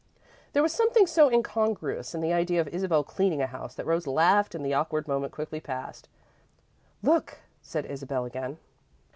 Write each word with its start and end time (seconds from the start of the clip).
There 0.53 0.63
was 0.63 0.73
something 0.73 1.05
so 1.05 1.29
incongruous 1.29 2.15
in 2.15 2.21
the 2.21 2.33
idea 2.33 2.59
of 2.59 2.67
Isabel 2.69 3.03
cleaning 3.03 3.39
a 3.39 3.45
house 3.45 3.75
that 3.75 3.85
Rose 3.85 4.07
laughed 4.07 4.55
and 4.55 4.65
the 4.65 4.73
awkward 4.73 5.07
moment 5.07 5.31
quickly 5.31 5.59
passed. 5.59 6.09
"Look," 7.03 7.37
said 7.61 7.85
Isabel, 7.85 8.25
again. 8.25 8.57